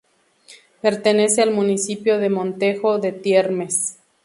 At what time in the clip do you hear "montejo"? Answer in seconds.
2.31-2.97